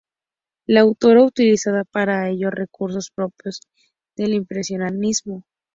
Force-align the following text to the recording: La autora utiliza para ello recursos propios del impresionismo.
La 0.65 0.81
autora 0.81 1.23
utiliza 1.23 1.83
para 1.91 2.27
ello 2.27 2.49
recursos 2.49 3.11
propios 3.11 3.61
del 4.15 4.33
impresionismo. 4.33 5.43